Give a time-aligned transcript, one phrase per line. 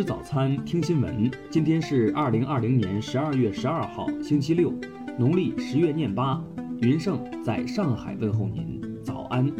[0.00, 1.30] 吃早餐，听新闻。
[1.50, 4.72] 今天是二零二零年十二月十二号，星期六，
[5.18, 6.42] 农历十月廿八。
[6.80, 9.54] 云盛在上海问候您，早安。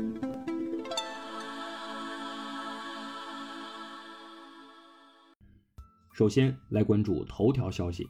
[6.14, 8.08] 首先来关注头条消息。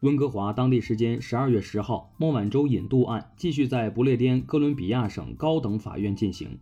[0.00, 6.58] 温哥华当地时间十二月十号，孟晚舟引渡案继续在不列颠哥伦比亚省高等法院进行。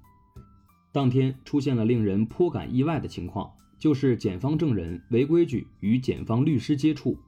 [0.90, 7.18] 当天出现了令人颇感意外的情况，就是检方证人违规矩与检方律师接触，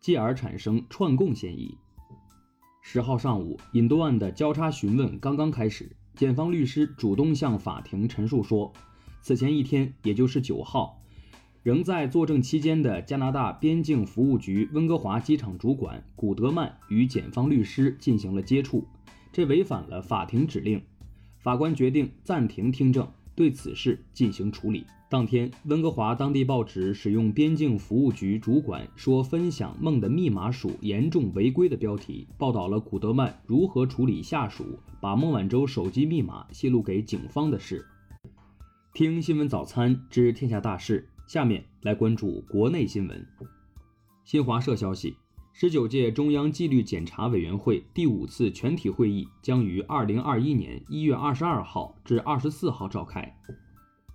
[0.00, 1.76] 继而产生串供嫌疑。
[2.80, 8.72] 十号上午，引渡案的交叉询问刚刚开始，检方律师主动向法庭陈述说，
[9.20, 10.98] 此前一天，也就是九号。
[11.62, 18.84] 仍在作证期间的加拿大边境服务局温哥华机场主管古德曼与检方律师进行了接触，
[19.32, 20.82] 这违反了法庭指令。
[21.38, 24.86] 法官决定暂停听证，对此事进行处理。
[25.08, 37.84] 当天，温哥华当地报纸使用“边境服务局主管说分享梦的密码属严重违规”的标题，报道了古德曼如何处理下属把孟晚舟手机密码泄露给警方的事。
[38.94, 41.08] 听新闻早餐知天下大事。
[41.26, 43.26] 下面来关注国内新闻。
[44.24, 45.16] 新华社消息，
[45.54, 53.36] 十九届中央纪律检查委员会第五次全体会议将于二零二一年一月二十二号至二十四号召开。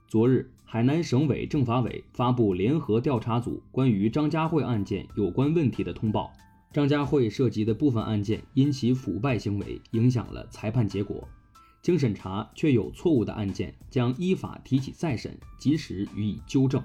[0.08, 6.34] 昨日，海南省委政法委发布联合调查组关于张家慧案件有关问题的通报。
[6.74, 11.28] 张家慧涉及的部分案件因其腐败行为影响了裁判结果。
[11.84, 16.84] 经审查，确有错误的案件将依法提起再审，及时予以纠正。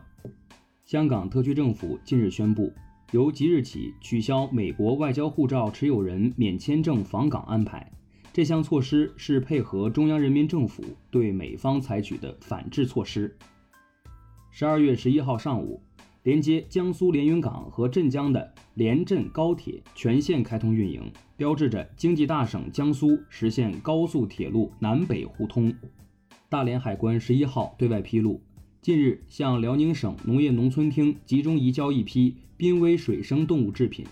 [0.84, 2.72] 香港特区政府近日宣布，
[3.12, 7.91] 由即日起取消美国外交护照持有人免签证访港安排。
[8.32, 13.36] 这项措施是配合中央人民政府对美方采取的反制措施。
[14.50, 15.80] 十二月十一号上午。
[16.24, 25.75] 连接江苏连云港和镇江的连镇高铁全线开通运营，标志着经济大省江苏实现高速铁路南北互通。
[26.48, 28.41] 大连海关十一号对外披露，
[28.82, 34.04] 近日向辽宁省农业农村厅集中移交一批濒危水生动物制品，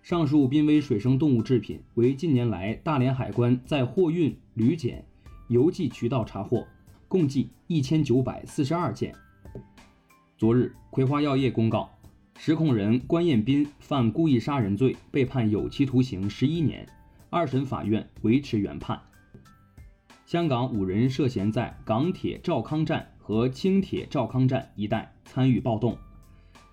[0.00, 5.04] 上述濒危水生动物制品为近年来大连海关在货运、旅检、
[5.48, 6.64] 邮寄渠道查获，
[7.08, 9.12] 共计一千九百四十二件。
[10.38, 11.90] 昨日，葵花药业公告，
[12.38, 16.88] 实控人关彦斌犯故意杀人罪，被判有期徒刑十一年。
[17.28, 19.00] 二审法院维持原判。
[20.26, 25.96] 香港五人涉嫌在港铁兆康站和轻铁赵康站一带参与暴动，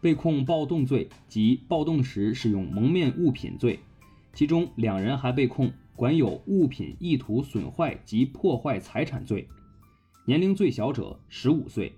[0.01, 3.79] 被控暴动罪及暴动时使用蒙面物品罪，
[4.33, 9.47] 其中两人还被控管有物品意图损坏及破坏财产罪，
[10.25, 11.93] 年龄最小者十五岁。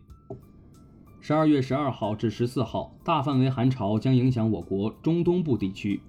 [1.21, 6.01] 十二月十二号至十四号，大范围寒潮将影响我国中东部地区，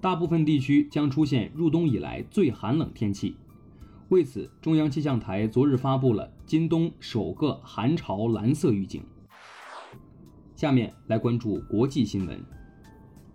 [0.00, 3.36] 大部分地区将出现入冬以来最寒冷天气。
[4.10, 9.04] 为此，中央气象台昨日发布了今冬首个寒潮蓝色预警。
[10.56, 12.44] 下面来关注国际新闻。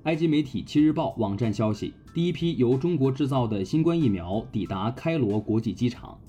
[0.04, 6.20] 埃及媒体《七日报》网站消息，第一批由中国制造的新冠疫苗抵达开罗国际机场。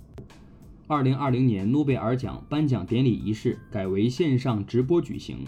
[0.86, 5.38] 二零二零年诺贝尔奖颁奖典礼仪式改为线上直播举行，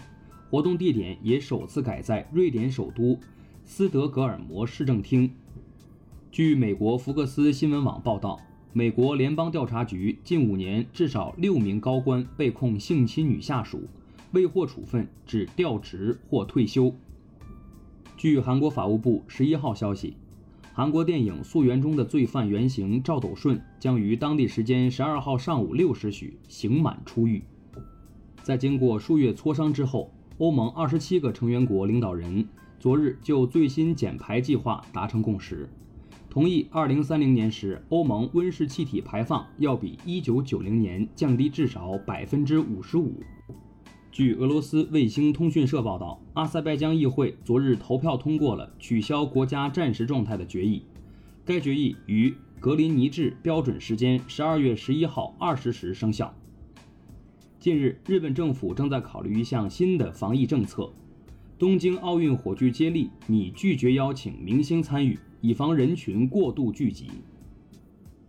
[0.49, 3.17] 活动地点也首次改在瑞典首都
[3.63, 5.33] 斯德哥尔摩市政厅。
[6.29, 8.37] 据美国福克斯新闻网报道，
[8.71, 13.81] 美国联邦调查局近五年至少六名高官被控性侵女下属，
[14.31, 16.93] 未获处分，只调职或退休。
[18.15, 20.15] 据韩国法务部十一号消息。
[20.71, 27.43] 韩国电影《溯源》中的罪犯原型赵斗顺将于当地时间十二号上午六时许刑满出狱。
[28.43, 32.47] 在经过数月磋商之后，欧盟二十七个成员国领导人
[32.79, 35.67] 昨日就最新减排计划达成共识，
[36.29, 43.15] 同意二零三零年时欧盟温室气体排放要比一九九零年降低至少百分之五十五。
[44.11, 50.83] 据俄罗斯卫星通讯社报道，阿塞拜疆议会昨日投票通过了取消国家战时状态的决议。
[51.43, 56.31] 该决议于格林尼治标准时间十二月十一号二十时生效。
[57.59, 60.93] 近日，日本政府正在考虑一项新的防疫政策：
[61.59, 67.09] 东京奥运火炬接力拟拒绝邀请明星参与，以防人群过度聚集。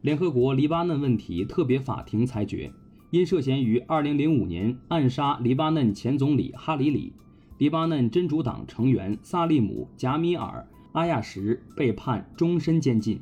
[0.00, 2.72] 联合国黎巴嫩问题特别法庭裁决。
[3.10, 7.12] 因涉嫌于2005年暗杀黎巴嫩前总理哈里里，
[7.58, 13.20] 黎巴嫩真主党成员萨利姆·贾米尔·阿亚什被判终身监禁。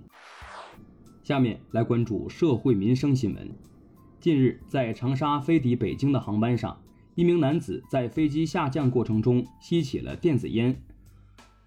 [1.23, 3.51] 下面来关注社会民生新闻。
[4.21, 6.79] 近日，在长沙飞抵北京的航班上，
[7.19, 10.81] 一名男子在飞机下降过程中吸起了电子烟，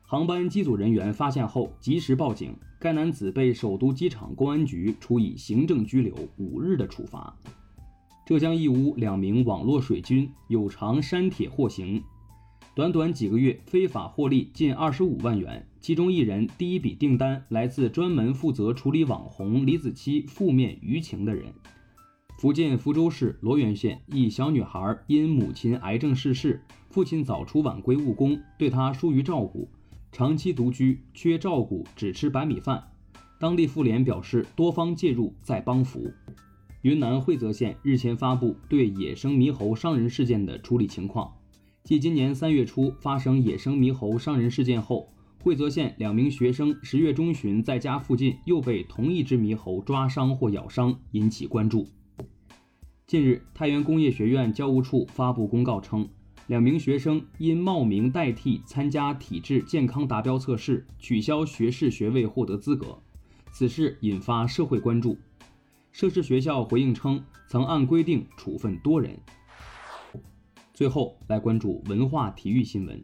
[0.01, 7.35] 航班机组人员发现后及时报警，该男子被首都机场公安局处以行政拘留五日的处罚。
[8.25, 12.01] 浙江义乌两名网络水军有偿删帖获刑，
[12.73, 21.53] 短短几个月非法获利近二十五万元，其中一人第一笔订单来自专门负责处理网红李子柒负面舆情的人。
[22.41, 26.59] 福建福州市罗源县一小女孩因母亲癌症逝世，
[26.89, 29.69] 父亲早出晚归务工，对她疏于照顾，
[30.11, 32.83] 长期独居，缺照顾，只吃白米饭。
[33.39, 36.11] 当地妇联表示，多方介入在帮扶。
[36.81, 41.31] 云南惠泽县日前发布对野生猕猴伤人事件的处理情况，
[41.83, 45.13] 继今年三月初发生野生猕猴伤人事件后，
[45.43, 51.87] 惠泽县两名学生十月中旬在家附近又被同一只猕猴抓伤或咬伤，引起关注。
[53.11, 56.07] 近日，太原工业学院教务处发布公告称，
[56.47, 62.97] 两名学生因冒名代替参加体质健康达标测试，取消学士学位获得资格。
[63.51, 65.17] 此事引发社会关注。
[65.91, 69.19] 涉事学校回应称，曾按规定处分多人。
[70.73, 73.03] 最后来关注文化体育新闻。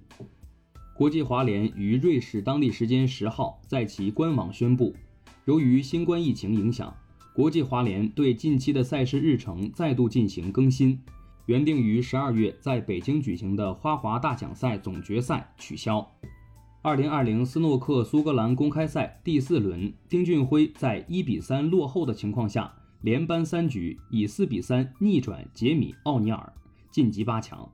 [0.96, 4.96] 国际滑联于瑞士当地时间十号在其官网宣布，
[5.44, 6.96] 由于新冠疫情影响。
[7.38, 11.00] 国际滑联对近期的赛事日程再度进行更新，
[11.46, 16.04] 原定于十二月在北京举行的花滑大奖赛总决赛取消。
[16.82, 26.54] 二零二零斯诺克苏格兰公开赛第四轮，丁俊晖在一比三落后的情况下，连扳三局，以四比三逆转杰米·奥尼尔，
[26.90, 27.70] 晋级八强。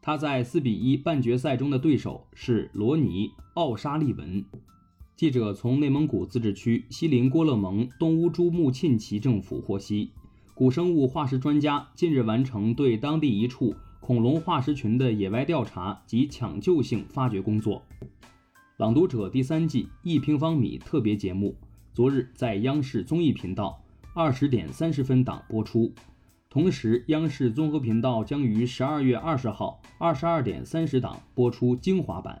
[0.00, 4.42] 他在四比一半决赛中的对手是罗尼·奥沙利文。
[5.16, 10.10] 记者从内蒙古自治区锡林郭勒盟东乌珠穆沁旗政府获悉，
[10.54, 17.80] 古生物化石专家近日完成对当地一处恐龙化石群的野外调查及抢救性发掘工作。
[18.76, 21.54] 朗读者第三季一平方米特别节目
[21.92, 23.80] 昨日在央视综艺频道
[24.14, 25.92] 二十点三十分档播出，
[26.50, 32.40] 同时央视综合频道将于十二月二十号二十二点三十档播出精华版。